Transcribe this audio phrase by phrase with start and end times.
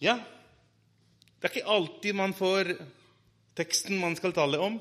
[0.00, 0.16] Ja,
[1.40, 2.70] det er ikke alltid man får
[3.56, 4.78] teksten man skal tale om.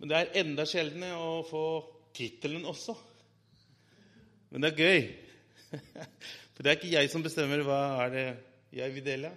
[0.00, 1.64] Men det er enda sjeldnere å få
[2.16, 2.96] tittelen også.
[4.48, 5.04] Men det er gøy.
[6.54, 8.26] For det er ikke jeg som bestemmer hva er det
[8.80, 9.34] jeg vil dele.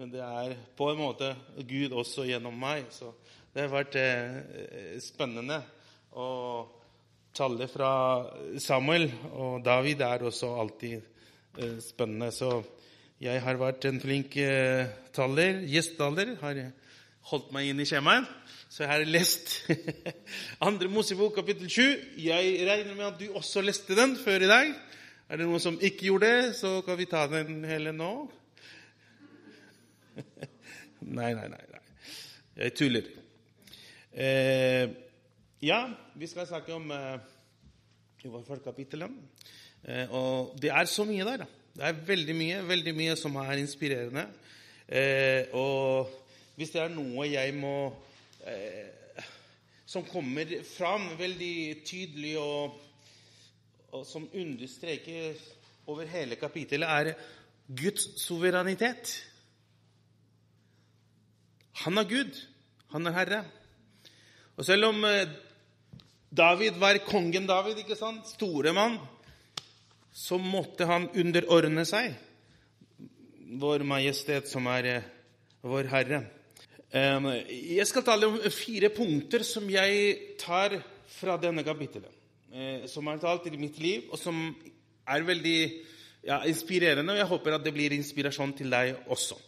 [0.00, 1.34] Men det er på en måte
[1.68, 2.88] Gud også gjennom meg.
[2.94, 3.12] Så
[3.52, 5.60] det har vært eh, spennende
[6.16, 6.28] å
[7.36, 7.92] tale fra
[8.56, 9.10] Samuel.
[9.34, 12.30] Og David er også alltid eh, spennende.
[12.32, 12.62] Så
[13.20, 16.38] jeg har vært en flink eh, taler, gjestetaler.
[16.40, 16.60] Har
[17.28, 18.24] holdt meg inn i skjemaet.
[18.70, 19.50] Så jeg har lest
[20.66, 21.82] Andre Mosebok kapittel 7.
[22.24, 24.72] Jeg regner med at du også leste den før i dag.
[25.28, 28.10] Er det noen som ikke gjorde det, så kan vi ta den hele nå.
[31.18, 31.60] nei, nei, nei.
[31.60, 31.84] nei.
[32.56, 33.14] Jeg tuller.
[34.16, 34.96] Eh,
[35.60, 35.84] ja,
[36.16, 37.14] vi skal snakke om eh,
[38.24, 39.12] i hvert fall kapittelet.
[39.84, 41.44] Eh, og det er så mye der.
[41.44, 41.59] da.
[41.76, 44.24] Det er veldig mye, veldig mye som er inspirerende.
[44.90, 46.10] Eh, og
[46.58, 47.74] hvis det er noe jeg må
[48.42, 48.88] eh,
[49.86, 52.74] Som kommer fram veldig tydelig, og,
[53.90, 55.38] og som understreker
[55.90, 57.14] over hele kapittelet, er
[57.66, 59.16] Guds suverenitet.
[61.82, 62.38] Han er Gud.
[62.94, 63.40] Han er Herre.
[64.56, 65.26] Og selv om eh,
[66.30, 68.28] David var kongen David, ikke sant?
[68.28, 68.98] store mann,
[70.12, 72.14] så måtte han underordne seg
[73.60, 75.08] vår majestet, som er eh,
[75.66, 76.22] vår Herre.
[76.90, 80.74] Jeg skal tale om fire punkter som jeg tar
[81.06, 82.10] fra denne kapittelet.
[82.52, 84.56] eh, Som har talt i mitt liv, og som
[85.06, 85.60] er veldig
[86.26, 87.12] ja, inspirerende.
[87.12, 89.38] Og jeg håper at det blir inspirasjon til deg også.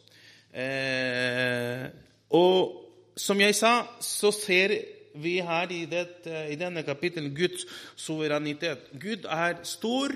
[0.55, 1.87] Eh,
[2.31, 2.79] og
[3.17, 4.77] som jeg sa, så ser
[5.15, 8.89] vi her i, dette, i denne kapittelet Guds suverenitet.
[9.01, 10.15] Gud er stor,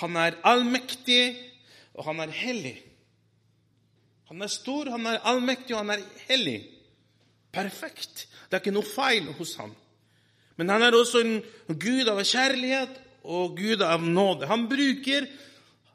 [0.00, 1.36] han er allmektig,
[1.94, 2.76] og han er hellig.
[4.28, 6.60] Han er stor, han er allmektig, og han er hellig.
[7.52, 8.26] Perfekt.
[8.46, 9.72] Det er ikke noe feil hos ham.
[10.58, 11.38] Men han er også en
[11.80, 14.48] gud av kjærlighet og gud av nåde.
[14.50, 15.28] Han bruker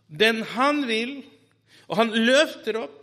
[0.07, 1.19] den han vil,
[1.87, 2.99] og han løfter opp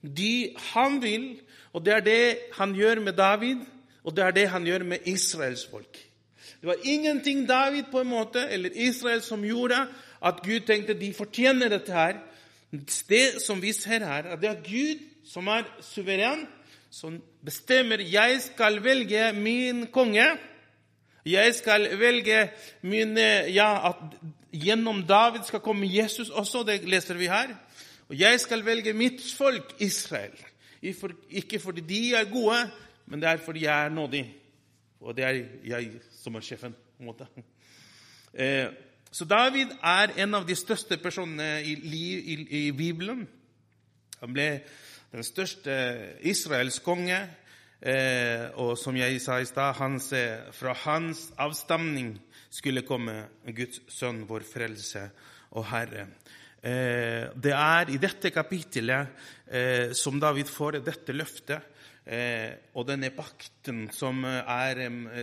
[0.00, 1.34] de han vil.
[1.74, 2.24] Og det er det
[2.56, 3.64] han gjør med David,
[4.06, 5.98] og det er det han gjør med Israels folk.
[6.60, 9.82] Det var ingenting David på en måte, eller Israel som gjorde
[10.24, 12.20] at Gud tenkte de fortjener dette her.
[13.08, 16.46] Det som vi ser her, at det er Gud som er suveren,
[16.90, 20.26] som bestemmer jeg skal velge min konge.
[21.26, 22.50] Jeg skal velge
[22.82, 24.18] min Ja, at
[24.52, 26.62] gjennom David skal komme Jesus også.
[26.66, 27.54] Det leser vi her.
[28.08, 30.36] Og jeg skal velge mitt folk, Israel.
[30.82, 32.70] Ikke fordi de er gode,
[33.06, 34.24] men det er fordi jeg er nådig.
[35.00, 35.90] Og det er jeg
[36.22, 36.72] som er sjefen.
[36.72, 37.26] på en måte.
[38.34, 38.66] Eh,
[39.10, 42.36] så David er en av de største personene i, i,
[42.66, 43.24] i Bibelen.
[44.20, 44.48] Han ble
[45.12, 45.74] den største
[46.26, 47.20] Israels konge.
[47.76, 49.76] Eh, og som jeg sa i stad,
[50.56, 52.14] fra hans avstamning
[52.50, 55.04] skulle komme Guds sønn, vår frelse
[55.56, 56.06] og Herre.
[56.66, 59.12] Eh, det er i dette kapittelet
[59.46, 61.72] eh, som David får dette løftet.
[62.06, 64.80] Eh, og denne pakten som er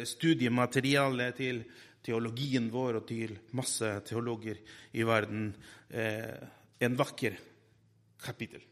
[0.07, 1.63] studiemateriale til
[2.03, 4.59] teologien vår og til masse teologer
[4.93, 5.49] i verden
[5.89, 6.35] eh,
[6.83, 7.37] en vakker
[8.23, 8.63] kapittel.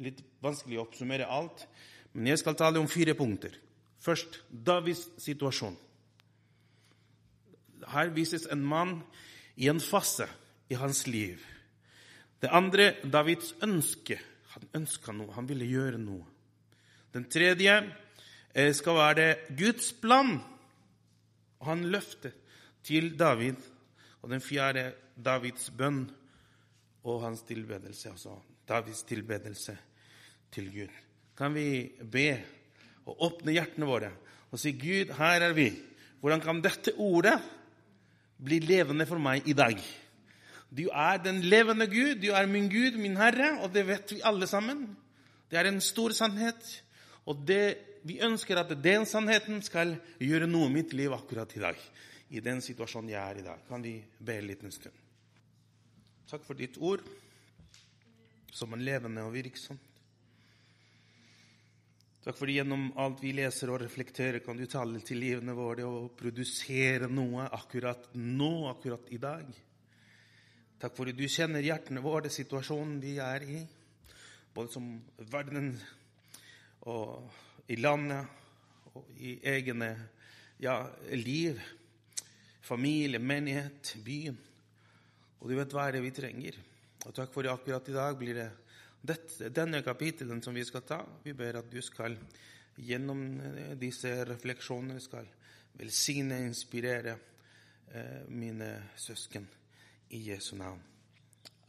[0.00, 1.66] Litt vanskelig å oppsummere alt,
[2.12, 3.54] men jeg skal tale om fire punkter.
[4.00, 5.76] Først Davids situasjon.
[7.90, 8.98] Her vises en mann
[9.60, 10.26] i en fase
[10.70, 11.40] i hans liv.
[12.40, 14.16] Det andre Davids ønske.
[14.54, 16.24] Han ønska noe, han ville gjøre noe.
[17.14, 17.74] Den tredje
[18.54, 19.26] eh, skal være
[19.58, 20.38] Guds plan.
[21.66, 22.34] Han løfter
[22.84, 23.60] til David.
[24.22, 26.04] Og den fjerde Davids bønn
[27.04, 28.10] og hans tilbedelse.
[28.10, 28.36] Altså
[28.68, 29.76] Davids tilbedelse
[30.52, 30.92] til Gud.
[31.36, 32.28] Kan vi be
[33.06, 34.10] og åpne hjertene våre
[34.50, 35.78] og si, 'Gud, her er vi.'
[36.20, 37.40] Hvordan kan dette ordet
[38.44, 39.78] bli levende for meg i dag?
[40.70, 44.20] Du er den levende Gud, du er min Gud, min Herre, og det vet vi
[44.24, 44.96] alle sammen.
[45.50, 46.82] Det er en stor sannhet,
[47.26, 51.64] og det, vi ønsker at den sannheten skal gjøre noe i mitt liv akkurat i
[51.64, 51.80] dag
[52.30, 53.62] i den situasjonen jeg er i dag.
[53.68, 54.96] Kan vi be en liten stund?
[56.30, 57.02] Takk for ditt ord.
[58.52, 59.90] som er levende og virksomt.
[62.20, 66.10] Takk fordi gjennom alt vi leser og reflekterer, kan du tale til livene våre og
[66.18, 69.46] produsere noe akkurat nå, akkurat i dag.
[70.82, 73.62] Takk for at du kjenner hjertene våre, situasjonen vi er i,
[74.52, 74.90] både som
[75.30, 75.72] verden
[76.90, 77.30] og
[77.70, 79.94] i landet og i egne
[80.60, 80.82] ja,
[81.14, 81.60] liv,
[82.60, 84.38] familie, menighet, byen.
[85.40, 86.58] Og du vet hva er det vi trenger.
[87.06, 88.50] Og takk for det akkurat i dag blir det
[89.00, 91.00] dette, denne kapitelen som vi skal ta.
[91.24, 92.16] Vi ber at du skal
[92.80, 95.28] gjennom eh, disse refleksjonene skal
[95.80, 97.16] velsigne og inspirere
[97.94, 99.48] eh, mine søsken
[100.10, 100.82] i Jesu navn.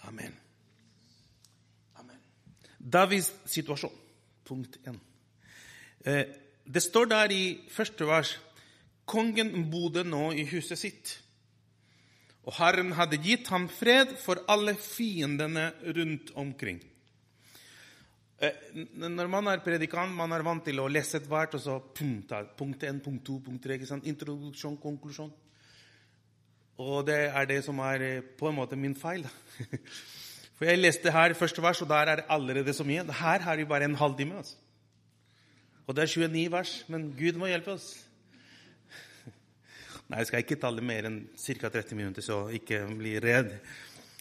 [0.09, 0.35] Amen.
[2.01, 2.21] Amen.
[2.77, 3.95] Davids situasjon,
[4.43, 4.99] punkt 1.
[6.05, 6.23] Eh,
[6.65, 8.35] det står der i første vers
[9.11, 11.17] kongen bodde nå i huset sitt.
[12.47, 15.67] Og Herren hadde gitt ham fred for alle fiendene
[15.97, 16.79] rundt omkring.
[18.41, 18.55] Eh,
[18.97, 22.33] når man er predikant, man er vant til å lese et hvert, og så punkt
[22.33, 23.77] 1, punkt 2, punkt 3.
[24.09, 25.29] Introduksjon, konklusjon.
[26.81, 29.27] Og det er det som er eh, på en måte min feil.
[30.57, 33.05] For jeg leste her første vers, og der er det allerede så mye.
[33.05, 34.41] Her har vi bare en halvtime.
[34.41, 34.57] Altså.
[35.85, 37.93] Og det er 29 vers, men Gud må hjelpe oss.
[40.11, 41.69] Nei, jeg skal ikke tale mer enn ca.
[41.71, 43.53] 30 minutter, så ikke bli redd.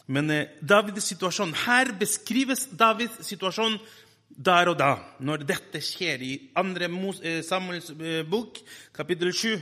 [0.07, 3.75] Men eh, Davids situasjon Her beskrives Davids situasjon
[4.31, 6.85] der og da, når dette skjer i 2.
[7.19, 8.61] Eh, Samuels eh, bok,
[8.95, 9.57] kapittel 7.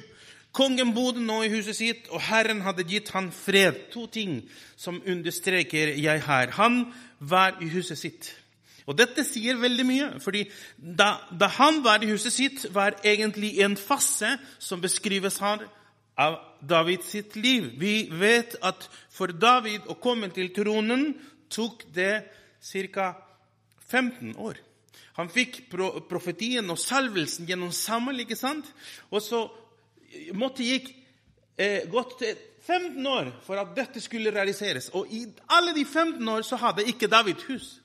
[0.54, 3.88] Kongen bodde nå i huset sitt, og Herren hadde gitt han fred.
[3.96, 4.44] To ting
[4.78, 6.54] som understreker jeg her.
[6.62, 6.84] Han
[7.18, 8.30] var i huset sitt.
[8.86, 10.46] Og dette sier veldig mye, fordi
[10.78, 15.66] da, da han var i huset sitt, var egentlig en fase som beskrives her
[16.19, 17.71] av David sitt liv.
[17.80, 21.13] Vi vet at for David å komme til tronen
[21.51, 22.13] tok det
[22.94, 23.13] ca.
[23.89, 24.60] 15 år.
[25.18, 25.63] Han fikk
[26.10, 28.68] profetien og salvelsen gjennom sammen, ikke sant?
[29.10, 29.42] Og så
[30.38, 30.92] måtte det gikk
[31.57, 32.21] eh, gått
[32.68, 34.92] 15 år for at dette skulle realiseres.
[34.94, 35.24] Og i
[35.56, 37.80] alle de 15 år så hadde ikke David hus.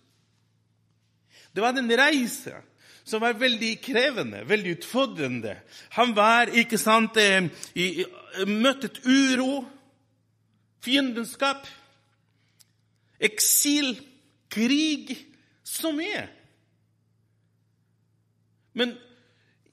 [1.54, 2.58] Det var en reise
[3.04, 5.58] som var veldig krevende, veldig utfordrende.
[5.98, 8.04] Han var, ikke sant, eh, i,
[8.48, 9.64] møttet uro,
[10.84, 11.68] fiendenskap,
[13.20, 13.94] eksil,
[14.52, 15.12] krig
[15.64, 16.24] så mye.
[18.74, 18.96] Men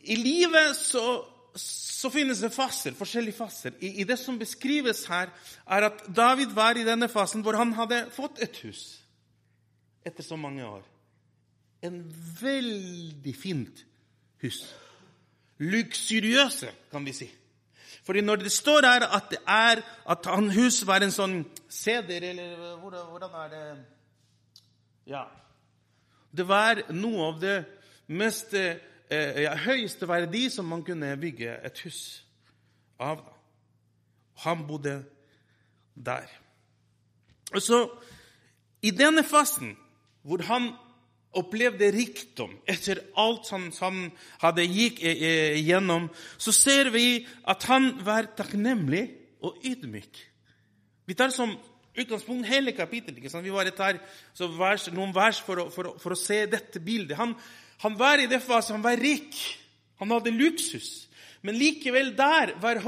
[0.04, 1.04] i livet så,
[1.58, 3.76] så finnes det faser, forskjellige faser.
[3.80, 5.32] I, I, det som beskrives her,
[5.66, 8.84] er at David var i denne fasen hvor han hadde fått et hus
[10.06, 10.84] etter så mange år.
[11.82, 12.02] En
[12.42, 13.86] veldig fint
[14.42, 14.64] hus.
[15.62, 17.30] Luksuriøse, kan vi si.
[18.04, 21.36] Fordi når det står her at det er at han hus var en sånn
[21.70, 23.66] seder, eller hvordan er det
[25.08, 25.26] Ja.
[26.32, 27.58] Det var noe av det
[28.08, 28.78] mest eh,
[29.44, 32.24] ja, høyeste verdi som man kunne bygge et hus
[33.00, 33.20] av.
[34.46, 35.04] Han bodde
[35.96, 36.30] der.
[37.54, 37.82] Og så,
[38.82, 39.76] I denne fasen,
[40.24, 40.72] hvor han
[41.38, 44.00] opplevde rikdom etter alt han, han
[44.42, 49.06] hadde gikk igjennom, så ser vi at han var takknemlig
[49.46, 50.20] og ydmyk.
[51.08, 51.54] Vi tar som
[51.98, 53.34] utgangspunkt hele kapittelet.
[53.44, 54.00] Vi bare tar
[54.58, 57.18] vers, noen vers for å, for, for å, se dette bildet.
[57.20, 57.34] Han,
[57.84, 59.40] han var i det fasen, han var rik.
[60.02, 61.08] Han hadde luksus.
[61.42, 62.80] Men likevel der var,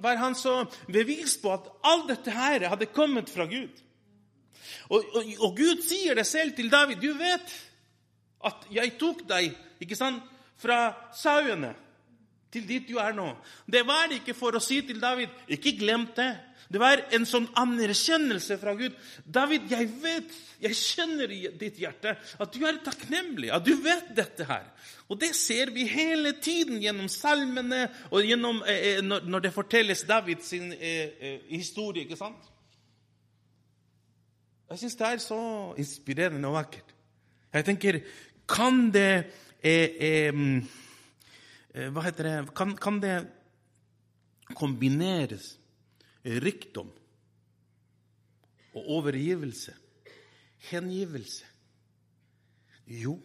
[0.00, 3.82] var han så bevist på at alt dette her hadde kommet fra Gud.
[4.88, 7.02] Og, og, og Gud sier det selv til David.
[7.04, 7.52] Du vet
[8.48, 10.22] at jeg tok deg ikke sant,
[10.62, 11.72] fra sauene
[12.52, 13.30] til dit du er nå.
[13.66, 16.30] Det var ikke for å si til David ikke glem det.
[16.72, 18.94] Det var en sånn anerkjennelse fra Gud.
[19.28, 24.14] David, jeg vet, jeg kjenner i ditt hjerte at du er takknemlig, at du vet
[24.16, 24.70] dette her.
[25.12, 30.06] Og det ser vi hele tiden gjennom salmene og gjennom, eh, eh når, det fortelles
[30.08, 32.06] Davids eh, eh, historie.
[32.06, 32.48] ikke sant?
[34.70, 35.42] Jeg syns det er så
[35.76, 36.94] inspirerende og vakkert.
[37.52, 38.00] Jeg tenker,
[38.52, 39.24] kan det
[39.64, 43.14] eh, eh, Hva heter det kan, kan, det
[44.52, 45.54] kombineres
[46.22, 46.90] rikdom
[48.76, 49.72] og overgivelse?
[50.68, 51.48] Hengivelse?
[52.86, 53.16] Jo.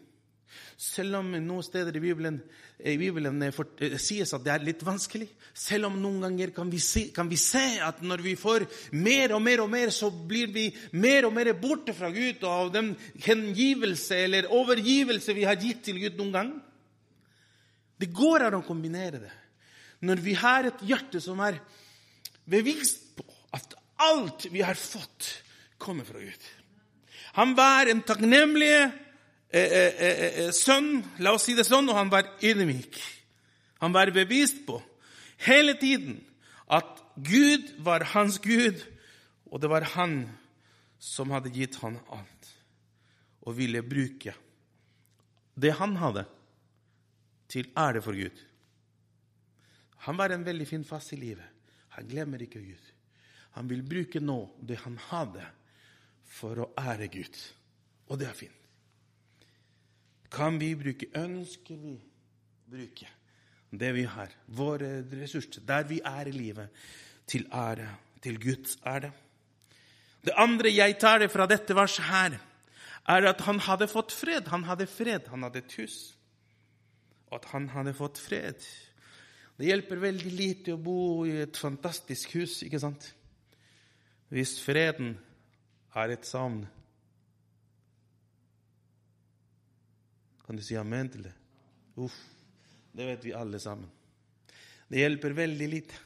[0.78, 2.38] Selv om noen steder i Bibelen,
[2.80, 6.70] i Bibelen for, eh, sies at det er litt vanskelig, selv om noen ganger kan
[6.70, 10.12] vi, se, kan vi, se, at når vi får mer og mer og mer, så
[10.12, 12.94] blir vi mer og mer borte fra Gud og av den
[13.26, 16.54] hengivelse eller overgivelse vi har gitt til Gud noen gang.
[17.98, 19.34] Det går an å kombinere det.
[20.06, 21.58] Når vi har et hjerte som er
[22.46, 23.26] bevisst på
[23.58, 23.74] at
[24.06, 25.42] alt vi har fått,
[25.78, 26.44] kommer fra Gud.
[27.38, 29.07] Han var en takknemlig eh, eh, eh, eh,
[29.51, 32.98] sønn, la oss si det sånn, og han var ydmyk.
[33.84, 34.82] Han var bevist på
[35.46, 36.20] hele tiden
[36.68, 38.82] at Gud var hans Gud,
[39.48, 40.25] og det var han
[41.00, 42.50] som hadde gitt han alt,
[43.46, 44.34] og ville bruke
[45.58, 46.25] det han hadde,
[47.48, 48.36] til ære for Gud.
[50.04, 51.48] Han var en veldig fin fast i livet.
[51.96, 52.89] Han glemmer ikke Gud.
[53.56, 55.46] Han vil bruke nå det han hadde,
[56.27, 57.39] for å ære Gud.
[58.12, 58.66] Og det er fint.
[60.31, 61.96] Kan vi bruke, ønsker vi
[62.67, 63.07] bruke
[63.72, 66.69] det vi har, våre ressurser, der vi er i livet,
[67.27, 67.88] til ære,
[68.24, 69.12] til Guds ære?
[70.24, 72.38] Det andre jeg tar det fra dette verset her,
[73.07, 74.50] er at han hadde fått fred.
[74.51, 76.17] Han hadde fred, han hadde et hus.
[77.29, 78.60] Og at han hadde fått fred.
[79.57, 83.07] Det hjelper veldig lite å bo i et fantastisk hus, ikke sant?
[84.29, 85.15] Hvis freden
[85.96, 86.65] er et savn.
[90.48, 91.36] Kan du si amen til det?
[92.00, 92.16] Uff,
[92.96, 93.89] det vet vi alle sammen.
[94.88, 96.04] Det hjelper veldig lite.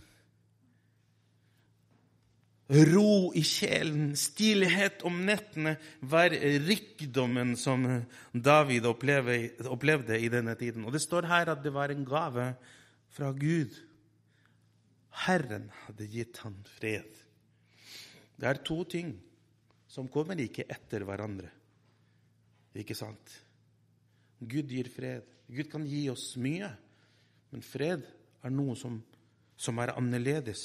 [2.72, 5.74] Ro i sjelen, stillhet om nettene
[6.08, 6.32] var
[6.64, 7.84] rikdommen som
[8.32, 10.86] David opplevde i denne tiden.
[10.88, 12.48] Og Det står her at det var en gave
[13.12, 13.76] fra Gud.
[15.28, 17.12] Herren hadde gitt han fred.
[18.40, 19.14] Det er to ting
[19.92, 21.52] som kommer ikke etter hverandre.
[22.80, 23.36] Ikke sant?
[24.42, 25.28] Gud gir fred.
[25.52, 26.70] Gud kan gi oss mye,
[27.52, 28.06] men fred
[28.42, 28.98] er noe som,
[29.60, 30.64] som er annerledes.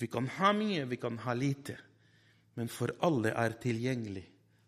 [0.00, 1.76] Vi kan ha mye, vi kan ha lite,
[2.56, 4.24] men for alle er tilgjengelig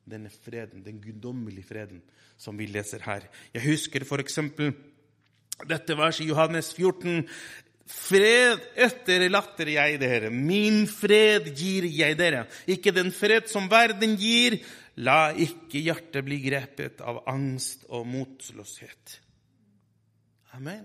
[0.08, 2.02] denne freden, den guddommelige freden,
[2.36, 3.28] som vi leser her.
[3.54, 4.72] Jeg husker eksempel
[5.68, 7.22] dette verset i Johannes 14.
[7.92, 12.46] Fred etterlater jeg dere, min fred gir jeg dere.
[12.66, 14.60] Ikke den fred som verden gir.
[15.00, 19.20] La ikke hjertet bli grepet av angst og motløshet.
[20.52, 20.84] Amen.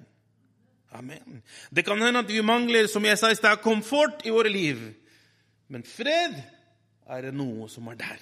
[0.95, 1.41] Amen.
[1.69, 4.79] Det kan hende at vi mangler som jeg sa i sted, komfort i våre liv.
[5.67, 6.37] Men fred
[7.11, 8.21] er det noe som er der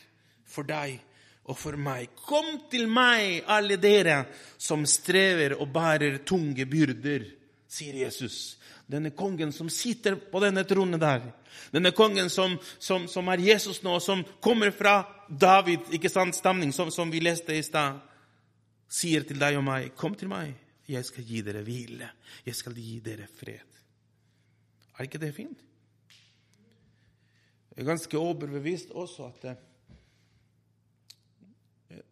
[0.49, 0.97] for deg
[1.45, 2.09] og for meg.
[2.17, 4.23] Kom til meg, alle dere
[4.57, 7.27] som strever og bærer tunge byrder,
[7.69, 8.57] sier Jesus.
[8.85, 11.23] Denne kongen som sitter på denne tronen der.
[11.73, 14.99] Denne kongen som, som, som er Jesus nå, som kommer fra
[15.29, 17.97] David, ikke sant, stamning, som, som vi leste i stad,
[18.85, 20.53] sier til deg og meg, kom til meg,
[20.85, 22.11] jeg skal gi dere hvile.
[22.45, 23.79] Jeg skal gi dere fred.
[24.95, 25.63] Er ikke det fint?
[27.75, 29.47] Jeg er ganske overbevist også at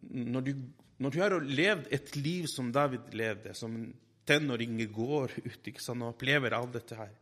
[0.02, 0.50] når du,
[0.98, 3.92] når du har levd et liv som David levde, som en
[4.26, 7.12] tenåring går ut ikke sant, og opplever alt dette her,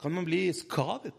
[0.00, 1.16] kan man bli skadet.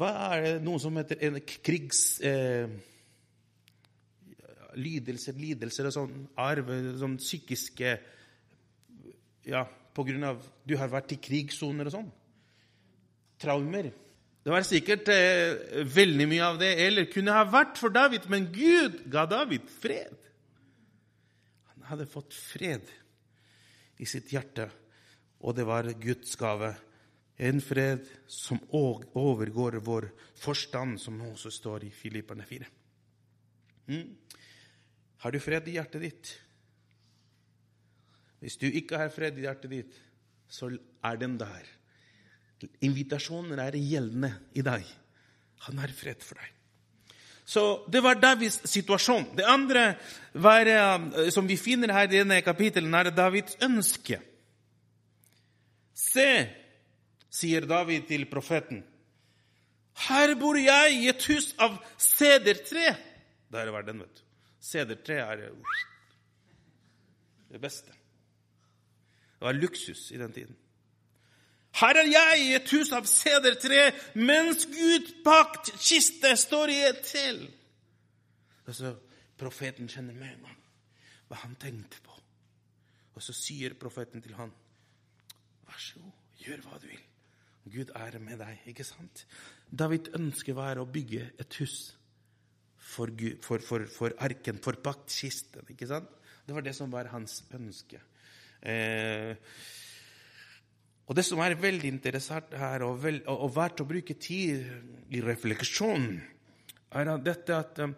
[0.00, 2.20] Hva er det noe som heter en krigs...
[2.24, 2.70] Eh,
[4.78, 6.68] lidelser, lidelser og sånn arv,
[7.00, 7.96] sånn psykiske
[9.50, 12.10] Ja, på grunn av du har vært i krigssoner og sånn.
[13.40, 13.88] Traumer.
[14.44, 18.46] Det var sikkert eh, veldig mye av det, eller kunne ha vært for David, men
[18.54, 20.29] Gud ga David fred.
[21.90, 22.86] Hadde fått fred
[24.00, 24.68] i sitt hjerte,
[25.42, 26.70] og det var Guds gave.
[27.40, 32.68] En fred som overgår vår forstand, som også står i Filipperne 4.
[33.90, 34.06] Mm.
[35.24, 36.30] Har du fred i hjertet ditt?
[38.40, 39.98] Hvis du ikke har fred i hjertet ditt,
[40.48, 41.66] så er den der.
[42.84, 44.84] Invitasjonen er gjeldende i dag.
[45.66, 46.59] Han har fred for deg.
[47.50, 49.24] Så Det var Davids situasjon.
[49.36, 49.96] Det andre
[50.32, 54.20] var, eh, som vi finner her i denne kapitelen, er Davids ønske.
[55.94, 56.28] Se,
[57.30, 58.84] sier David til profeten,
[60.06, 62.94] her bor jeg i et hus av sedertre.
[63.50, 64.22] Der var den, vet du.
[64.60, 65.42] Sedertre er
[67.50, 67.90] det beste.
[67.90, 70.56] Det var luksus i den tiden.
[71.78, 77.04] Her er jeg i et hus av sedertre, mens Gud bak kiste står i et
[77.06, 77.44] til.
[78.66, 78.94] Og så
[79.38, 80.58] profeten kjenner med gang
[81.30, 82.16] hva han tenkte på.
[83.14, 84.50] Og så sier profeten til han,
[85.68, 87.06] vær så god, gjør hva du vil.
[87.70, 89.24] Gud er med deg, ikke sant?
[89.70, 91.92] David ønsker var å bygge et hus
[92.80, 95.68] for, Gud, for, for, for arken, for paktkisten.
[95.70, 96.10] ikke sant?
[96.46, 98.00] Det var det som var hans ønske.
[98.60, 99.36] Eh,
[101.10, 104.62] og Det som er veldig interessant her, og, vel, og, og verdt å bruke tid
[105.10, 106.04] i refleksjon,
[106.94, 107.96] er at dette at um,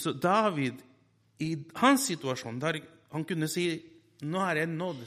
[0.00, 0.80] så David,
[1.44, 2.80] i hans situasjon, der
[3.12, 3.82] han kunne si
[4.20, 5.04] 'Nå er jeg nådd'.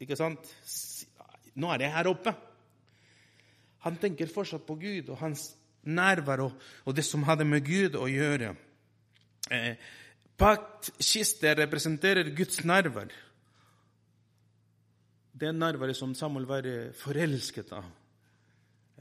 [0.00, 0.52] Ikke sant?
[1.54, 2.32] Nå er jeg her oppe.
[3.84, 6.52] Han tenker fortsatt på Gud, og hans nærvær og,
[6.84, 8.54] og det som hadde med Gud å gjøre.
[9.50, 9.76] Eh,
[10.38, 13.12] Paktkiste representerer Guds nærvær.
[15.42, 17.86] Det nærværet som Samuel var forelsket av.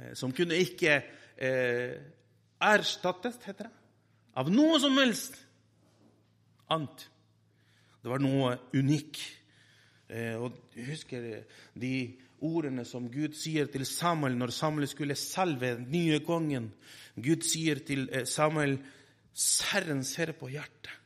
[0.01, 0.95] Eh, som kunne ikke
[1.37, 1.99] eh,
[2.57, 3.73] erstattes, heter det,
[4.41, 5.37] av noe som helst
[6.73, 7.03] annet.
[8.01, 9.21] Det var noe unikt.
[10.09, 11.27] Eh, og jeg husker
[11.77, 11.93] de
[12.41, 16.71] ordene som Gud sier til Samuel når Samuel skulle salve den nye kongen.
[17.21, 18.79] Gud sier til eh, Samuel,
[19.31, 20.97] 'Herren ser på hjertet'.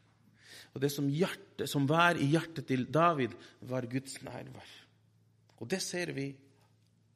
[0.76, 4.85] Og det som, hjerte, som var i hjertet til David, var Guds nærvær.
[5.62, 6.28] Og det ser vi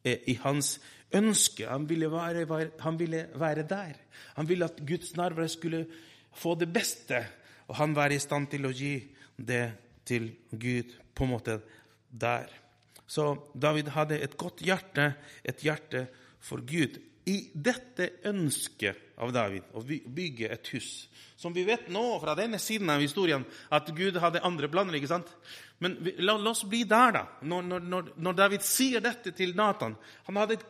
[0.03, 0.77] eh, i hans
[1.15, 1.67] ønske.
[1.67, 3.99] Han ville være, han ville være der.
[4.37, 5.85] Han ville at Guds nærvær skulle
[6.35, 7.25] få det beste,
[7.67, 8.95] og han var i stand til å gi
[9.35, 9.65] det
[10.05, 11.59] til Gud på en måte
[12.09, 12.49] der.
[13.09, 16.07] Så David hadde et godt hjerte, et hjerte
[16.39, 16.99] for Gud.
[17.29, 22.57] I dette ønsket av David å bygge et hus Som vi vet nå fra denne
[22.59, 24.95] siden av historien, at Gud hadde andre planer.
[24.97, 25.29] ikke sant?
[25.79, 27.23] Men vi, la, la, oss bli der, da.
[27.47, 29.95] Når, når, når, David sier dette til Nathan
[30.27, 30.65] Han hadde et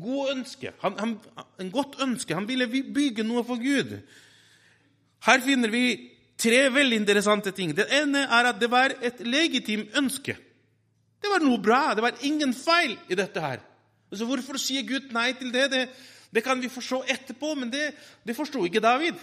[0.00, 0.72] godt ønske.
[0.82, 1.14] Han, han,
[1.60, 2.36] en godt ønske.
[2.36, 3.96] Han ville bygge noe for Gud.
[5.24, 5.84] Her finner vi
[6.40, 7.72] tre veldig interessante ting.
[7.76, 10.36] Det ene er at det var et legitimt ønske.
[11.24, 11.94] Det var noe bra.
[11.96, 13.62] Det var ingen feil i dette her.
[14.10, 15.70] Altså, Hvorfor sier Gud nei til det?
[15.72, 15.84] Det,
[16.34, 17.94] det kan vi forstå etterpå, men det,
[18.26, 19.16] det forsto ikke David.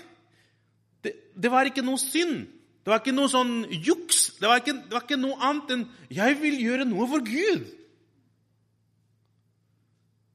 [1.04, 2.48] Det, det, var ikke noe synd.
[2.82, 4.24] Det var ikke noe sånn juks.
[4.40, 7.68] Det var, ikke, det var ikke noe annet enn 'jeg vil gjøre noe for Gud'.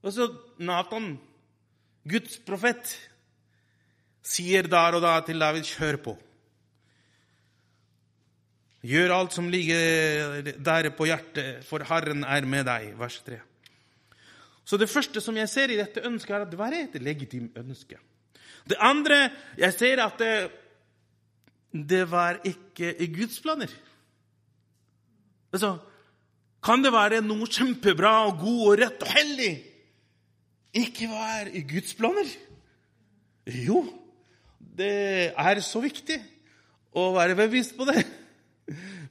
[0.07, 1.19] Og så Nathan,
[2.07, 2.93] Guds profet,
[4.23, 6.17] sier der og da til David 'kjør på'.
[8.87, 12.93] Gjør alt som ligger der på hjertet, for Herren er med deg.
[12.99, 13.41] Vers 3.
[14.65, 17.59] Så det første som jeg ser i dette ønsket, er at det var et legitimt
[17.59, 17.99] ønske.
[18.69, 20.50] Det andre jeg ser, at det,
[21.89, 23.71] det var ikke i Guds planer.
[25.52, 25.76] Altså,
[26.65, 29.52] kan det være noe kjempebra og god og rett og hellig
[30.76, 32.28] ikke være i Guds planer?
[33.47, 33.84] Jo,
[34.58, 36.19] det er så viktig
[36.97, 38.02] å være bevisst på det.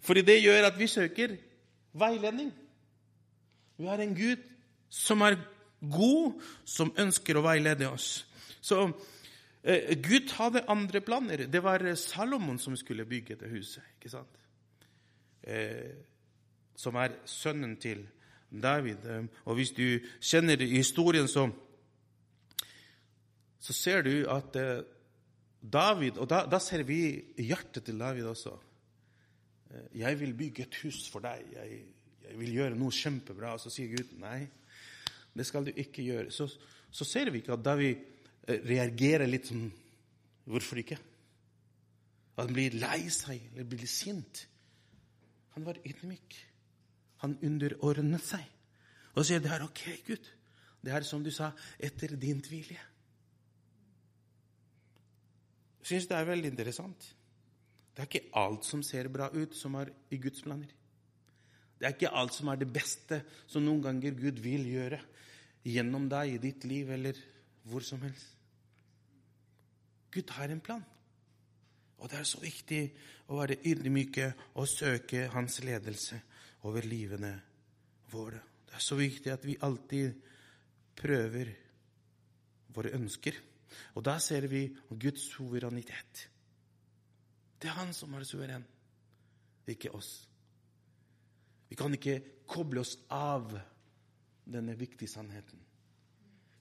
[0.05, 1.37] Fordi det gjør at vi søker
[1.95, 2.51] veiledning.
[3.77, 4.43] Vi har en Gud
[4.89, 5.37] som er
[5.91, 8.25] god, som ønsker å veilede oss.
[8.61, 8.87] Så
[9.65, 11.47] Gud hadde andre planer.
[11.49, 13.83] Det var Salomon som skulle bygge det huset.
[13.97, 14.35] ikke sant?
[15.45, 15.93] Eh,
[16.75, 18.03] som er sønnen til
[18.49, 19.05] David.
[19.05, 21.47] Eh, og hvis du kjenner historien, så,
[23.59, 24.83] så ser du at eh,
[25.65, 26.99] David Og da, da ser vi
[27.41, 28.51] hjertet til David også.
[29.71, 31.41] Eh, 'Jeg vil bygge et hus for deg.
[31.53, 31.79] Jeg,
[32.29, 34.47] jeg vil gjøre noe kjempebra.' Og Så sier Gud, 'Nei,
[35.33, 36.49] det skal du ikke gjøre.' Så,
[36.91, 38.14] så ser vi ikke at da vi eh,
[38.47, 39.67] reagerer litt sånn
[40.45, 40.97] Hvorfor ikke?
[42.37, 44.43] Han blir lei seg eller blir sint.
[45.55, 46.35] Han var ydmyk.
[47.23, 48.43] Han underordnet seg.
[49.15, 50.29] Og sier, 'Det er ok, Gud.
[50.83, 52.77] Det er som du sa, etter din vilje.'
[55.79, 57.15] Jeg syns det er veldig interessant.
[57.95, 60.67] Det er ikke alt som ser bra ut, som er i Guds planer.
[61.79, 64.99] Det er ikke alt som er det beste som noen ganger Gud vil gjøre
[65.63, 67.15] gjennom deg i ditt liv eller
[67.63, 68.34] hvor som helst.
[70.15, 70.83] Gud har en plan.
[71.99, 72.81] Og det er så viktig
[73.31, 76.19] å være ydmyke og søke hans ledelse
[76.67, 77.33] over livene
[78.11, 78.39] våre.
[78.67, 80.15] Det er så viktig at vi alltid
[80.95, 81.51] prøver
[82.75, 83.37] våre ønsker.
[83.95, 86.27] Og da ser vi Guds suverenitet.
[87.59, 88.65] Det er han som er suveren,
[89.67, 90.27] ikke oss.
[91.69, 93.55] Vi kan ikke koble oss av
[94.45, 95.59] denne viktige sannheten.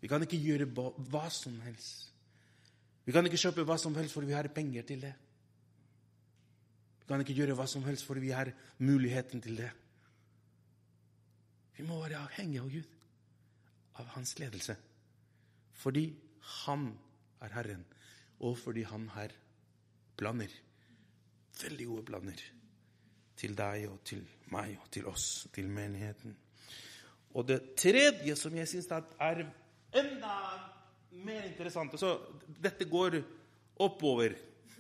[0.01, 2.14] Vi kan ikke gjøre hva som helst.
[3.05, 5.13] Vi kan ikke kjøpe hva som helst fordi vi har penger til det.
[7.01, 9.71] Vi kan ikke gjøre hva som helst fordi vi har muligheten til det.
[11.77, 12.91] Vi må være avhengige av Gud,
[14.01, 14.77] av hans ledelse.
[15.75, 16.07] Fordi
[16.65, 16.93] han
[17.43, 17.85] er Herren,
[18.41, 19.35] og fordi han har
[20.17, 20.53] planer
[21.61, 22.45] veldig gode planer
[23.37, 24.23] til deg og til
[24.55, 26.37] meg og til oss, til menigheten.
[27.35, 29.45] Og det tredje som jeg syns er
[29.99, 30.37] enda
[31.23, 32.17] mer interessant Så
[32.61, 33.21] dette går
[33.81, 34.35] oppover.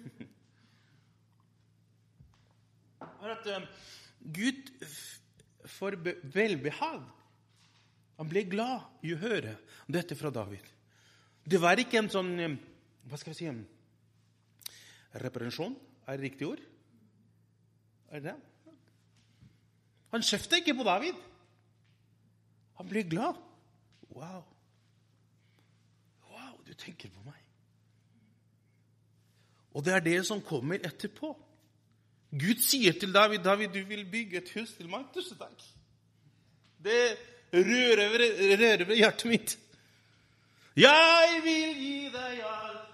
[3.24, 3.68] er at eh,
[4.34, 4.70] Gud
[5.74, 5.96] får
[6.34, 7.02] velbehag.
[8.18, 9.56] Han ble glad i å høre
[9.90, 10.64] dette fra David.
[11.44, 12.56] Det var ikke en sånn eh,
[13.08, 13.50] Hva skal vi si
[15.24, 15.76] Reparasjon?
[16.08, 16.62] Er det riktig ord?
[18.10, 18.72] Er det det?
[20.14, 21.18] Han kjefta ikke på David.
[22.78, 23.38] Han blir glad.
[24.14, 24.44] Wow.
[26.78, 27.40] Tenker på meg.
[29.74, 31.34] Og det er det som kommer etterpå.
[32.34, 35.62] Gud sier til David, 'David, du vil bygge et hus til meg.' Tusen takk.
[36.84, 37.16] Det
[37.52, 38.10] rører
[38.58, 39.58] rører ved hjertet mitt.
[40.76, 42.90] Jeg vil gi deg alt.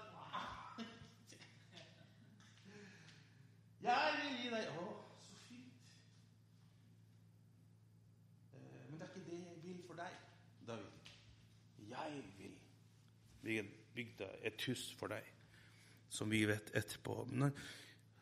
[3.81, 4.83] Jeg vil gi deg Å,
[5.25, 5.73] så fint.
[8.53, 10.13] Eh, Men det er ikke det jeg vil for deg,
[10.67, 10.85] David.
[11.89, 12.53] Jeg vil
[13.51, 15.25] bygge, bygda et hus for deg,
[16.11, 17.25] som vi vet etterpå.
[17.31, 17.53] Men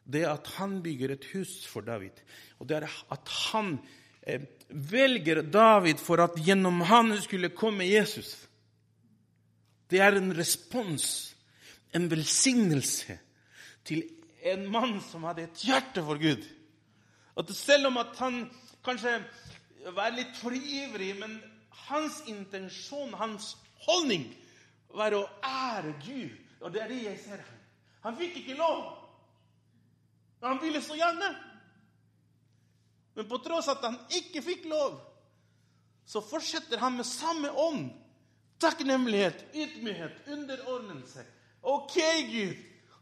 [0.09, 2.21] det at han bygger et hus for David,
[2.59, 3.75] og det er at han
[4.23, 8.35] eh, velger David for at gjennom han skulle komme Jesus,
[9.89, 11.35] det er en respons,
[11.93, 13.17] en velsignelse,
[13.85, 14.03] til
[14.45, 16.43] en mann som hadde et hjerte for Gud.
[17.37, 18.43] At selv om at han
[18.85, 19.15] kanskje
[19.95, 21.39] var litt for ivrig, men
[21.87, 23.55] hans intensjon, hans
[23.87, 24.27] holdning,
[24.93, 26.35] var å ære Gud.
[26.59, 27.55] Og det er det jeg ser her.
[28.03, 28.83] Han fikk ikke lov.
[30.43, 31.29] Han ville så gjerne.
[33.13, 34.99] Men på tross at han ikke fikk lov,
[36.07, 37.89] så fortsetter han med samme ånd.
[38.59, 41.23] Takknemlighet, ydmykhet, underordnelse.
[41.61, 41.95] OK,
[42.31, 42.55] Gud,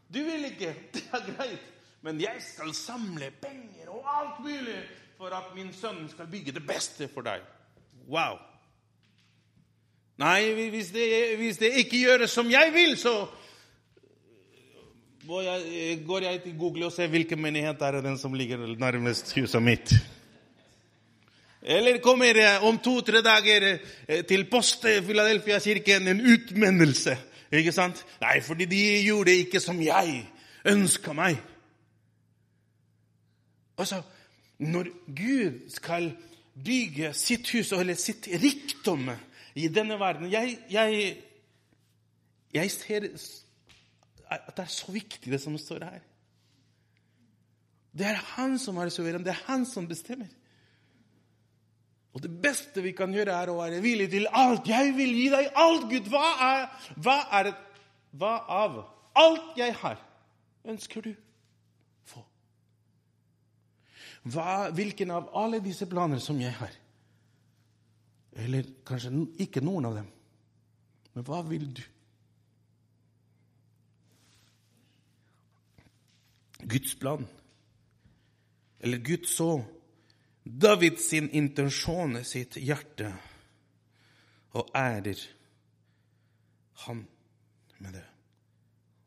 [0.08, 0.74] du vil ikke.
[0.94, 1.70] Det er greit.
[2.02, 4.78] Men jeg skal samle penger og alt mulig
[5.18, 7.42] for at min sønn skal bygge det beste for deg.
[8.06, 8.38] Wow.
[10.18, 13.12] Nei, hvis det, hvis det ikke gjøres som jeg vil, så
[15.28, 19.30] går jeg, går jeg til Google og ser hvilken menighet er den som ligger nærmest
[19.36, 19.94] huset mitt.
[21.62, 22.34] Eller kommer
[22.66, 23.66] om to-tre dager
[24.08, 27.16] eh, til Post Philadelphia-kirken en utmennelse?
[27.52, 28.02] Ikke sant?
[28.20, 30.22] Nei, fordi de gjorde ikke som jeg
[30.66, 31.38] ønska meg.
[33.78, 34.02] Altså,
[34.58, 36.10] når Gud skal
[36.64, 39.10] bygge sitt hus, eller sitt rikdom
[39.58, 41.16] i denne verden Jeg, jeg,
[42.54, 43.08] jeg ser
[44.28, 46.02] at det er så viktig, det som står her.
[47.96, 49.24] Det er han som er suveren.
[49.24, 50.28] Det er han som bestemmer.
[52.12, 54.68] Og det beste vi kan gjøre, er å være villig til alt.
[54.68, 56.10] Jeg vil gi deg alt, Gud.
[56.12, 57.54] Hva er, hva er
[58.18, 58.76] Hva av
[59.20, 59.98] alt jeg har,
[60.64, 61.10] ønsker du
[62.08, 62.22] få?
[64.32, 66.72] Hva, hvilken av alle disse planer som jeg har?
[68.38, 69.10] Eller kanskje
[69.42, 70.10] ikke noen av dem.
[71.14, 71.82] Men hva vil du?
[76.68, 77.26] Guds plan.
[78.78, 79.64] Eller Gud så
[80.48, 83.10] David sin intensjon sitt hjerte
[84.56, 85.20] og ærer
[86.86, 87.02] han
[87.78, 88.04] med det.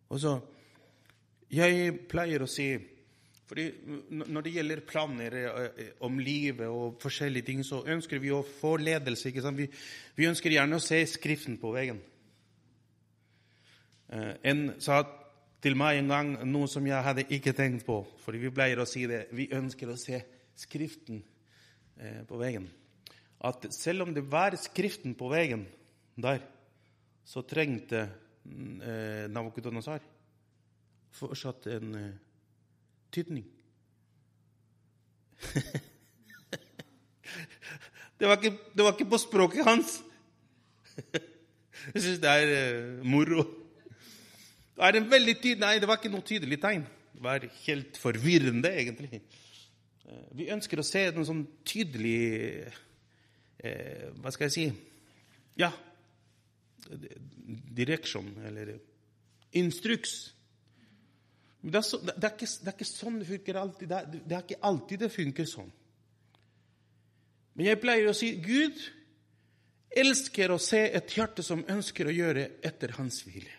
[0.10, 0.40] Og så,
[1.52, 2.70] Jeg pleier å si
[3.52, 3.66] fordi
[4.10, 5.34] Når det gjelder planer
[6.00, 9.28] om livet og forskjellige ting, så ønsker vi å få ledelse.
[9.28, 9.60] ikke sant?
[9.60, 9.68] Vi,
[10.16, 12.00] vi ønsker gjerne å se Skriften på veggen.
[14.48, 15.02] En sa
[15.64, 18.00] til meg en gang noe som jeg hadde ikke tenkt på.
[18.24, 19.26] fordi vi pleier å si det.
[19.36, 20.24] Vi ønsker å se
[20.56, 21.20] Skriften
[22.28, 22.72] på veggen.
[23.44, 25.68] At selv om det var Skriften på veggen
[26.16, 26.40] der,
[27.26, 30.00] så trengte eh, Nabukodonosar
[31.12, 32.12] fortsatt en eh,
[33.12, 33.46] tydning.
[38.20, 40.00] det, var ikke, det var ikke på språket hans.
[41.94, 43.42] Jeg syns det er eh, moro.
[44.76, 46.84] Det er en veldig tydelig, Nei, det var ikke noe tydelig tegn.
[47.12, 49.22] Det var helt forvirrende, egentlig.
[50.36, 52.22] Vi ønsker å se noe sånn tydelig
[53.64, 54.66] eh, Hva skal jeg si
[55.62, 55.70] Ja,
[57.78, 58.74] direksjon eller
[59.58, 60.32] instruks.
[61.62, 63.92] Det er, så, det, er ikke, det er, ikke, sånn det funker alltid.
[63.92, 65.70] Det det er, ikke alltid det funker sånn.
[67.54, 68.80] Men jeg pleier å si Gud
[70.02, 73.58] elsker å se et hjerte som ønsker å gjøre etter hans vilje.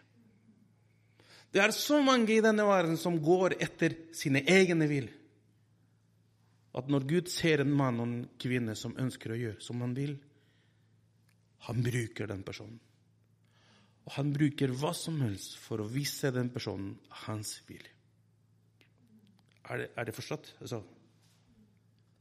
[1.52, 5.12] Det er så mange i denne verden som går etter sine egne vilje.
[6.72, 9.92] At når Gud ser en mann og en kvinne som ønsker å gjøre som han
[9.92, 10.14] vil,
[11.68, 12.80] han bruker den personen.
[14.06, 17.90] Og han bruker hva som helst for å vise den personen hans vilje.
[19.70, 20.54] Er det, er det forstått?
[20.60, 20.82] Altså,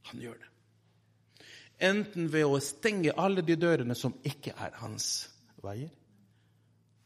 [0.08, 0.50] han gjør det.
[1.82, 5.08] Enten ved å stenge alle de dørene som ikke er hans
[5.64, 5.90] veier,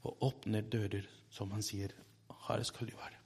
[0.05, 1.95] og åpne dører som han sier
[2.47, 3.17] her skal du være.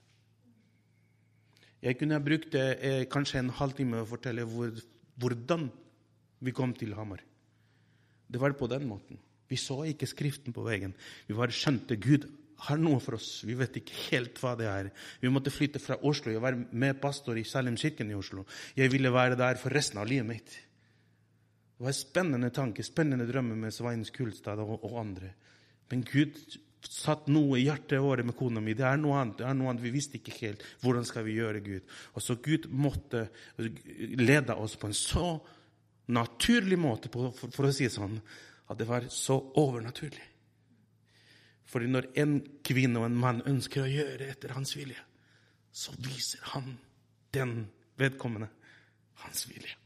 [1.81, 4.73] Jeg kunne ha brukt eh, kanskje en halvtime å fortelle hvor,
[5.21, 5.67] hvordan
[6.45, 7.23] vi kom til Hamar.
[8.31, 9.21] Det var på den måten.
[9.51, 10.95] Vi så ikke Skriften på veggen.
[11.27, 12.29] Vi bare skjønte Gud
[12.67, 13.41] har noe for oss.
[13.49, 14.91] Vi vet ikke helt hva det er.
[15.23, 16.33] Vi måtte flytte fra Oslo.
[16.33, 18.45] Jeg var med pastor i Salem-kirken i Oslo.
[18.77, 20.57] Jeg ville være der for resten av livet mitt.
[21.81, 25.33] Det var en spennende tanke, spennende drømmer med Svein Skulstad og, og andre.
[25.91, 26.37] Men Gud
[26.85, 28.75] satt noe i hjertet vårt med kona mi.
[28.77, 29.39] Det er noe annet.
[29.41, 29.85] det er noe annet.
[29.85, 31.97] Vi visste ikke helt hvordan skal vi gjøre Gud.
[32.13, 35.33] Og så Gud måtte lede oss på en så
[36.11, 38.17] naturlig måte, for, for å si det sånn,
[38.71, 40.27] at det var så overnaturlig.
[41.71, 44.99] Fordi når en kvinne og en mann ønsker å gjøre etter hans vilje,
[45.71, 46.73] så viser han
[47.35, 48.49] den vedkommende
[49.23, 49.77] hans vilje.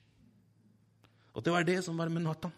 [1.35, 2.53] Og det var det som var med Nathan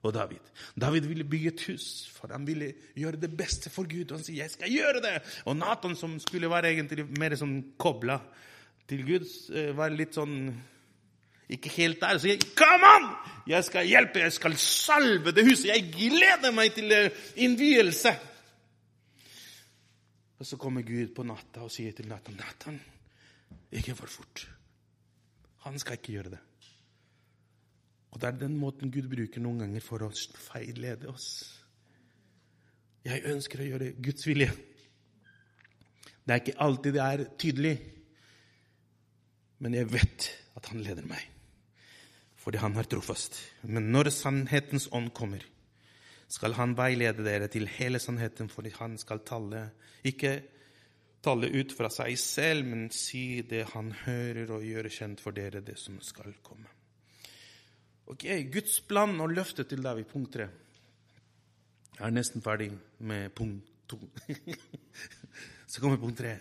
[0.00, 0.44] og David.
[0.80, 4.10] David ville bygge et hus, for han ville gjøre det beste for Gud.
[4.10, 5.42] Og han sier 'jeg skal gjøre det'.
[5.46, 8.20] Og Nathan, som skulle være egentlig mer sånn kobla
[8.88, 10.54] til Gud, eh, var litt sånn
[11.50, 12.18] ikke helt der.
[12.18, 13.10] Så jeg Come on!
[13.50, 18.18] Jeg skal hjelpe, jeg skal salve det huset.' 'Jeg gleder meg til eh, innvielse.'
[20.38, 22.80] Og så kommer Gud på natta og sier til Nathan, 'Nathan,
[23.72, 24.48] ikke for fort.'
[25.60, 26.38] Han skal ikke gjøre det.
[28.10, 31.60] Og det er den måten Gud bruker noen ganger for å feillede oss.
[33.04, 34.50] Jeg ønsker å gjøre Guds vilje.
[36.24, 37.74] Det er ikke alltid det er tydelig,
[39.58, 41.22] men jeg vet at han leder meg,
[42.40, 43.36] fordi han er trofast.
[43.68, 45.44] Men når sannhetens ånd kommer,
[46.30, 49.64] skal han veilede dere til hele sannheten, fordi han skal tale,
[50.06, 50.34] ikke
[51.22, 55.62] tale ut fra seg selv, men si det han hører, og gjøre kjent for dere
[55.64, 56.70] det som skal komme.
[58.10, 60.48] Ok, Guds plan og løftet til David, punkt tre.
[61.98, 62.70] Jeg er nesten ferdig
[63.06, 63.98] med punkt to.
[65.70, 66.38] Så kommer punkt tre.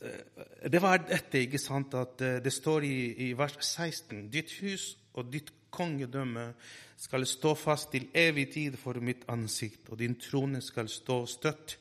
[0.00, 2.96] Eh, det var dette, ikke sant, at eh, det står i,
[3.28, 6.52] i vers 16.: Ditt hus og ditt kongedømme
[6.98, 11.76] skal stå fast til evig tid for mitt ansikt, og din trone skal stå støtt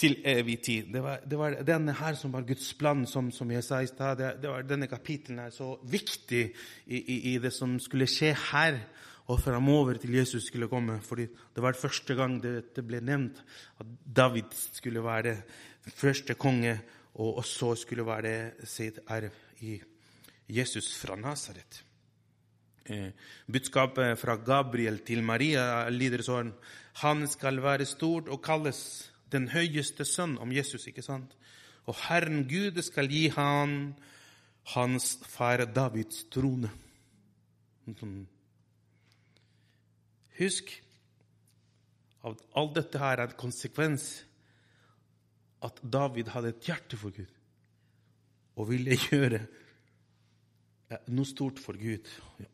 [0.00, 0.88] til evig tid.
[0.94, 3.90] Det var, det var, denne her som var Guds plan, som, som jeg sa i
[3.90, 4.20] stad.
[4.20, 6.44] Det, det, denne kapitelen er så viktig
[6.86, 8.80] i, i, i, det som skulle skje her
[9.30, 11.00] og framover til Jesus skulle komme.
[11.04, 13.42] fordi det var første gang det ble nevnt
[13.82, 15.36] at David skulle være
[15.86, 16.80] første konge,
[17.14, 19.76] og, og så skulle være sitt arv i
[20.48, 21.84] Jesus fra Nasaret.
[22.90, 23.12] Eh,
[23.46, 26.48] budskapet fra Gabriel til Maria lyder sånn
[27.04, 28.80] Han skal være stort og kalles
[29.30, 31.36] den høyeste sønn om Jesus, ikke sant?
[31.86, 33.94] Og Herren Gud skal gi han
[34.74, 36.72] hans far Davids trone.
[40.40, 40.74] Husk
[42.26, 44.10] at alt dette her er en konsekvens
[45.62, 47.38] at David hadde et hjerte for Gud
[48.58, 49.44] og ville gjøre
[51.10, 52.08] noe stort for Gud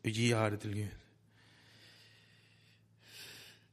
[0.05, 0.95] gi ære til Gud.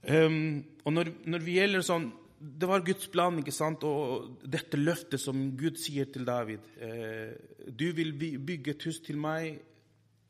[0.05, 2.11] Um, og når, når vi gjelder sånn
[2.45, 3.85] det var Guds plan, ikke sant?
[3.89, 7.31] og dette løftet som Gud sier til David eh,
[7.73, 9.63] Du vil bygge et hus til meg.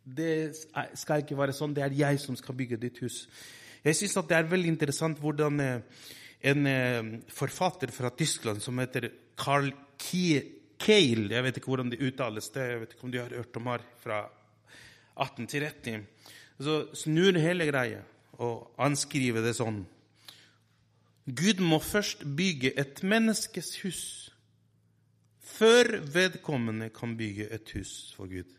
[0.05, 0.55] Det
[0.94, 1.75] skal ikke være sånn.
[1.75, 3.25] Det er jeg som skal bygge ditt hus.
[3.85, 6.05] Jeg syns det er veldig interessant hvordan eh,
[6.53, 9.73] en eh, forfatter fra Tyskland som heter Carl
[10.85, 13.57] Keil Jeg vet ikke hvordan det uttales, det, jeg vet ikke om du har hørt
[13.57, 14.18] om her, fra
[15.16, 16.05] 18 til 30.
[16.61, 18.03] Så snur hele greia
[18.42, 19.85] og anskriver det sånn.
[21.25, 24.03] Gud må først bygge et menneskes hus
[25.55, 28.51] før vedkommende kan bygge et hus for Gud.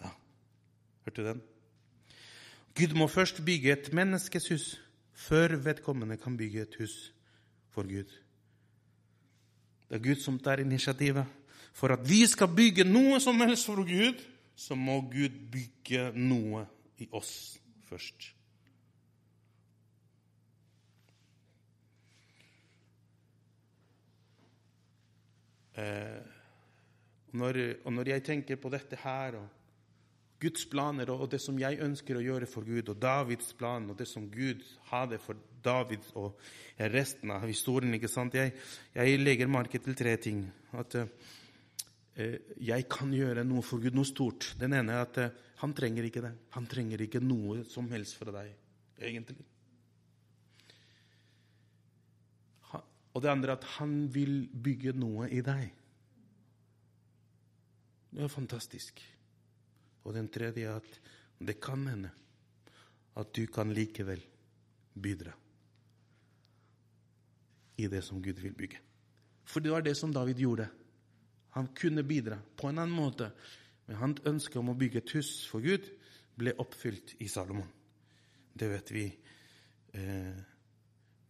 [0.00, 0.10] Ja,
[1.04, 1.42] hørte du den?
[2.76, 4.66] Gud må først bygge et menneskes hus
[5.16, 7.12] før vedkommende kan bygge et hus
[7.70, 8.10] for Gud.
[9.86, 11.26] Det er Gud som tar initiativet.
[11.76, 14.22] For at vi skal bygge noe som helst for Gud,
[14.56, 16.64] så må Gud bygge noe
[16.98, 18.32] i oss først.
[25.76, 26.24] Eh,
[27.36, 29.55] når, og når jeg tenker på dette her, og
[30.40, 33.96] Guds planer og det som jeg ønsker å gjøre for Gud, og Davids plan og
[33.96, 36.36] det som Gud hadde for David og
[36.92, 38.36] resten av historien ikke sant?
[38.36, 38.52] Jeg,
[38.94, 40.44] jeg legger merke til tre ting.
[40.76, 41.08] At uh,
[42.60, 44.52] jeg kan gjøre noe for Gud, noe stort.
[44.60, 46.34] Den ene er at uh, han trenger ikke det.
[46.58, 48.52] Han trenger ikke noe som helst fra deg,
[49.00, 49.40] egentlig.
[53.16, 55.70] Og det andre er at han vil bygge noe i deg.
[58.12, 59.00] Det er fantastisk.
[60.06, 60.98] Og den tredje er at
[61.42, 62.12] det kan hende
[63.16, 64.22] at du kan likevel
[64.94, 65.32] bidra
[67.76, 68.80] i det som Gud vil bygge.
[69.44, 70.68] For det var det som David gjorde.
[71.58, 73.30] Han kunne bidra på en annen måte.
[73.86, 75.84] Men hans ønske om å bygge et hus for Gud
[76.36, 77.68] ble oppfylt i Salomon.
[78.56, 79.04] Det vet vi.
[79.92, 80.40] Eh,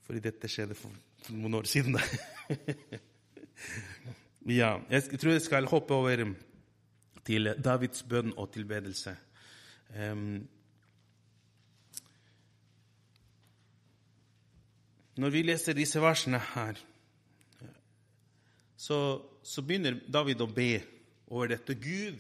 [0.07, 0.95] fordi dette skjedde for
[1.27, 1.97] for noen år siden.
[4.61, 6.27] ja, jeg tror jeg skal hoppe over
[7.27, 9.17] til Davids bønn og tilbedelse.
[15.17, 16.79] Når vi leser disse versene her,
[18.77, 18.99] så,
[19.43, 20.71] så begynner David å be
[21.33, 21.75] over dette.
[21.81, 22.19] Gud,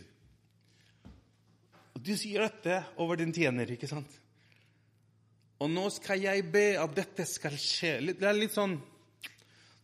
[2.01, 4.11] du sier dette over din tjener, ikke sant?
[5.63, 7.99] Og nå skal jeg be at dette skal skje.
[8.13, 8.77] Det er litt sånn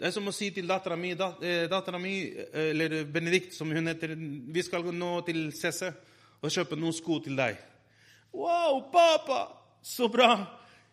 [0.02, 2.16] Det er som å si til dattera mi, dattera mi,
[2.58, 5.92] eller Benedikt, som hun heter Vi skal nå til CC
[6.42, 7.60] og kjøpe noen sko til deg.
[8.34, 9.44] Wow, pappa!
[9.78, 10.32] Så bra!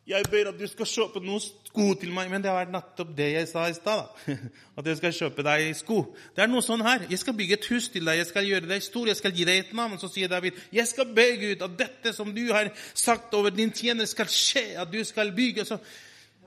[0.06, 2.30] Jeg ber at du skal kjøpe noen sko til meg.
[2.30, 4.13] Men det var nettopp det jeg sa i stad.
[4.78, 5.98] At jeg skal kjøpe deg sko.
[6.38, 7.08] Det er noe sånn her.
[7.10, 8.17] Jeg skal bygge et hus til deg.
[8.22, 9.10] Jeg skal gjøre deg stor.
[9.10, 9.98] Jeg skal gi deg et navn.
[10.02, 13.74] Så sier David, jeg skal be Gud at dette som du har sagt over din
[13.74, 14.65] tjener, skal skje.
[14.82, 15.65] At du skal bygge.
[15.69, 15.78] Så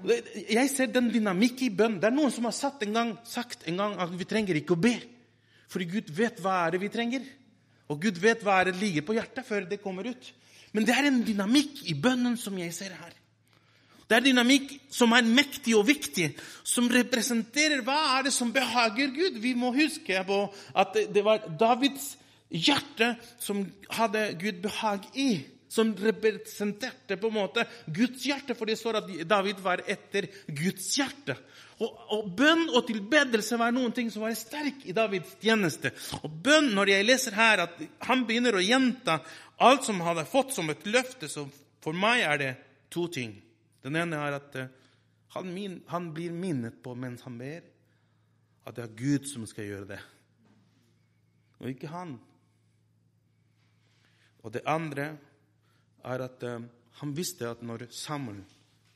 [0.04, 1.98] jeg ser den dynamikk i bønn.
[2.00, 4.82] Det er noen som har en gang, sagt en gang at vi trenger ikke å
[4.82, 4.96] be.
[5.72, 7.24] Fordi Gud vet hva er det vi trenger.
[7.92, 10.30] Og Gud vet hva er det ligger på hjertet før det kommer ut.
[10.72, 13.12] Men det er en dynamikk i bønnen som jeg ser her.
[14.08, 16.32] Det er dynamikk som er mektig og viktig,
[16.68, 19.38] som representerer hva er det som behager Gud.
[19.40, 20.40] Vi må huske på
[20.76, 22.10] at det var Davids
[22.52, 23.62] hjerte som
[23.96, 25.30] hadde Gud behag i.
[25.72, 30.90] Som representerte på en måte Guds hjerte, for det står at David var etter Guds
[30.98, 31.38] hjerte.
[31.80, 35.94] Og, og Bønn og tilbedelse var noen ting som var sterk i Davids tjeneste.
[36.22, 39.18] Og bønn, Når jeg leser her at han begynner å gjenta
[39.62, 41.46] alt som han hadde fått som et løfte, så
[41.82, 42.52] for meg er det
[42.92, 43.34] to ting.
[43.82, 44.70] Den ene er at eh,
[45.34, 47.64] han, min, han blir minnet på mens han ber,
[48.68, 49.98] at det er Gud som skal gjøre det,
[51.58, 52.14] og ikke han.
[54.42, 55.08] Og det andre
[56.04, 56.60] er at uh,
[57.00, 58.42] han visste at når Samuel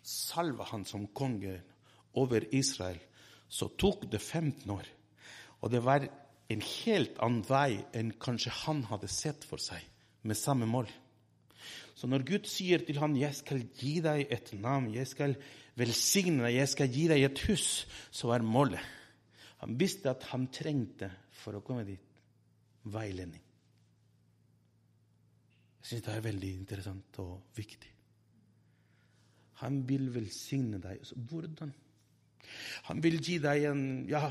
[0.06, 1.58] salva han som konge
[2.16, 2.98] over Israel,
[3.48, 4.86] så tok det 15 år.
[5.60, 6.06] Og det var
[6.50, 9.82] en helt annen vei enn kanskje han hadde sett for seg,
[10.22, 10.88] med samme mål.
[11.96, 15.36] Så når Gud sier til ham 'Jeg skal gi deg et navn', 'Jeg skal
[15.74, 18.80] velsigne deg', 'Jeg skal gi deg et hus', så er målet.
[19.58, 22.00] Han visste at han trengte, for å komme dit,
[22.84, 23.45] veiledning.
[25.86, 27.90] Jeg syns det er veldig interessant og viktig.
[29.62, 31.04] Han vil velsigne deg.
[31.30, 31.70] Hvordan?
[32.88, 34.24] Han vil gi deg en ja,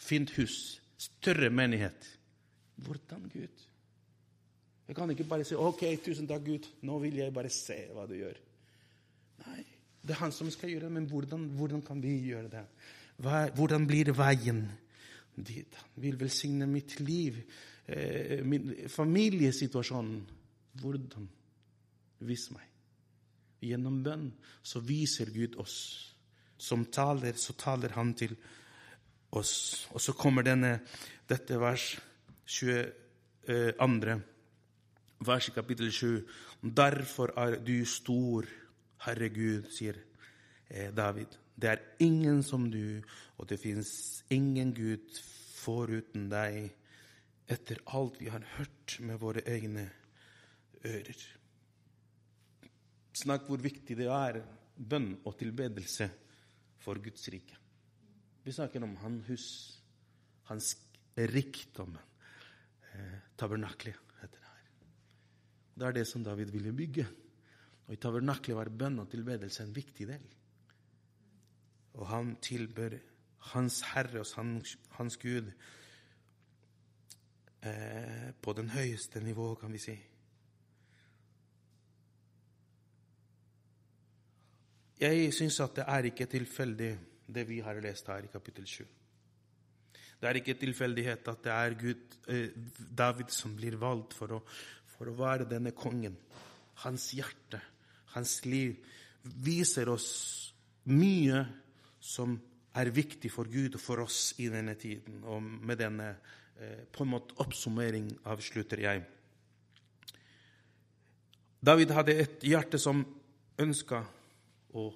[0.00, 2.08] fint hus, større menighet.
[2.80, 3.66] Hvordan, Gud?
[4.88, 8.08] Jeg kan ikke bare si 'OK, tusen takk, Gud, nå vil jeg bare se hva
[8.08, 8.40] du gjør'.
[9.46, 9.64] Nei,
[10.00, 12.64] det er han som skal gjøre det, men hvordan, hvordan kan vi gjøre det?
[13.20, 14.64] Hva, hvordan blir veien
[15.36, 15.76] dit?
[15.76, 17.36] Han vil velsigne mitt liv,
[17.86, 20.39] eh, min familiesituasjon.
[20.80, 21.28] Hvordan?
[22.28, 22.66] Vis meg.
[23.60, 24.30] Gjennom bønn
[24.62, 25.76] så viser Gud oss.
[26.60, 28.34] Som taler, så taler han til
[29.36, 29.86] oss.
[29.92, 30.78] Og så kommer denne,
[31.28, 31.92] dette vers
[32.50, 34.20] 22
[35.26, 36.28] vers i kapittel 7.
[36.62, 38.46] Derfor er du stor,
[39.04, 39.96] Herre Gud, sier
[40.68, 41.36] eh, David.
[41.60, 43.00] Det er ingen som du,
[43.36, 45.20] og det fins ingen Gud
[45.60, 46.70] foruten deg,
[47.50, 49.88] etter alt vi har hørt med våre egne
[50.84, 51.24] ører.
[53.20, 54.40] Snakk hvor viktig det er
[54.76, 56.08] bønn og tilbedelse
[56.80, 57.56] for Guds rike.
[58.44, 59.48] Vi snakker om hans hus,
[60.48, 60.76] hans
[61.16, 61.98] rikdom,
[62.94, 64.06] eh, tabernaklet.
[65.80, 67.06] Det er det som David ville bygge.
[67.86, 70.26] Og I tabernaklet var bønn og tilbedelse en viktig del.
[71.94, 72.98] Og han tilbør
[73.50, 75.46] Hans Herre og hans, hans Gud
[77.62, 79.94] eh, på den høyeste nivå, kan vi si.
[85.00, 86.90] Jeg syns at det er ikke tilfeldig,
[87.30, 88.84] det vi har lest her i kapittel 7.
[90.20, 92.50] Det er ikke tilfeldighet at det er Gud, eh,
[92.98, 94.42] David som blir valgt for å
[95.00, 96.18] for å være denne kongen.
[96.84, 97.56] Hans hjerte,
[98.12, 98.76] hans liv,
[99.24, 100.10] viser oss
[100.92, 101.40] mye
[102.04, 102.34] som
[102.76, 105.22] er viktig for Gud og for oss i denne tiden.
[105.24, 106.10] Og med denne
[106.60, 109.06] eh, på en måte oppsummering avslutter jeg.
[111.64, 113.00] David hadde et hjerte som
[113.60, 114.02] ønska
[114.74, 114.94] og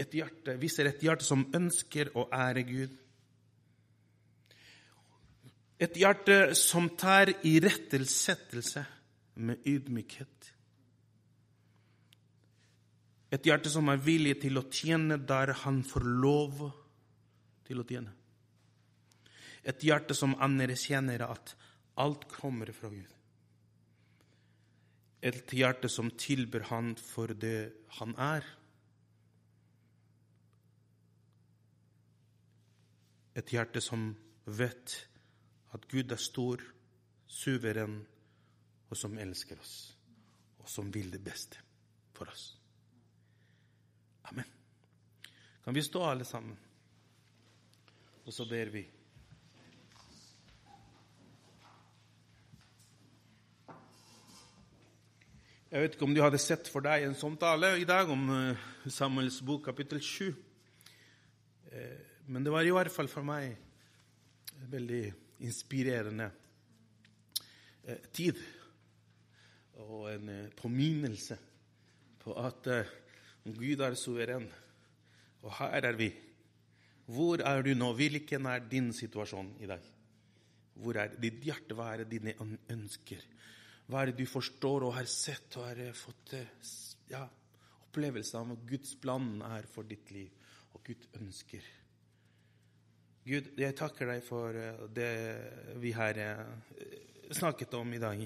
[0.00, 2.96] et hjerte, viser et hjerte som ønsker å ære Gud.
[5.82, 8.84] Et hjerte som tar irettesettelse
[9.42, 10.52] med ydmykhet.
[13.32, 16.60] Et hjerte som er villig til å tjene der han får lov
[17.66, 18.12] til å tjene.
[19.64, 21.54] Et hjerte som anerkjenner at
[22.02, 23.10] alt kommer fra Gud.
[25.22, 28.42] Et hjerte som tilber Han for det han er.
[33.36, 34.10] Et hjerte som
[34.44, 34.96] vet
[35.72, 36.60] at Gud er stor,
[37.26, 38.02] suveren
[38.90, 39.76] og som elsker oss,
[40.60, 41.60] og som vil det beste
[42.12, 42.50] for oss.
[44.28, 44.48] Amen.
[45.64, 46.58] Kan vi stå alle sammen?
[48.26, 48.84] Og så ber vi.
[55.72, 58.26] Jeg vet ikke om du hadde sett for deg en sånn tale i dag om
[58.28, 60.51] uh, Samuels bok, kapittel 7.
[62.32, 65.04] Men det var i hvert fall for meg en veldig
[65.44, 68.40] inspirerende uh, tid.
[69.82, 71.36] Og en påminnelse
[72.22, 72.68] på at
[73.44, 74.44] Gud er suveren.
[75.42, 76.12] Og her er vi.
[77.10, 77.90] Hvor er du nå?
[77.98, 79.82] Hvilken er din situasjon i dag?
[80.78, 81.74] Hvor er ditt hjerte?
[81.76, 82.34] Hva er dine
[82.70, 83.24] ønsker?
[83.90, 86.70] Hva er det du forstår og har sett og har eh, fått eh,
[87.10, 87.24] ja,
[87.82, 90.30] opplevelse av Guds plan er for ditt liv,
[90.72, 91.66] og Gud ønsker?
[93.22, 95.10] Gud, jeg takker deg for eh, det
[95.78, 96.18] vi har
[97.30, 98.24] snakket om i dag.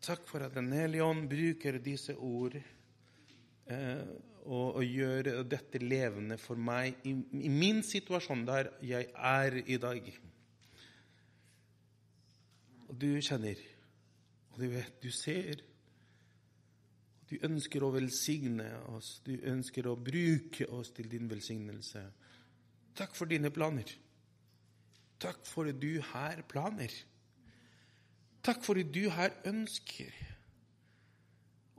[0.00, 4.04] Takk for at Den hellige ånd bruker disse ord eh,
[4.48, 7.12] og, gjør dette levende for meg i
[7.52, 10.08] min situasjon der jeg er i dag.
[12.88, 13.60] Og du kjenner.
[14.54, 15.60] Og du vet, du ser.
[17.28, 19.18] Du ønsker å velsigne oss.
[19.22, 22.08] Du ønsker å bruke oss til din velsignelse.
[23.00, 23.88] Takk for dine planer.
[25.20, 26.92] Takk for at du har planer.
[28.44, 30.12] Takk for at du har ønsker.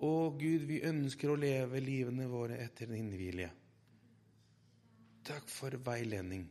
[0.01, 3.49] Å Gud, vi ønsker å leve livene våre etter din vilje.
[5.29, 6.47] Takk for veiledning.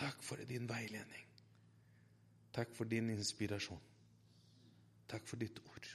[0.00, 1.26] Takk for din veiledning.
[2.56, 3.82] Takk for din inspirasjon.
[5.12, 5.90] Takk for ditt ord.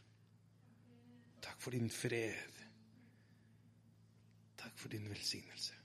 [1.41, 2.61] Takk for din fred.
[4.61, 5.84] Takk for din velsignelse.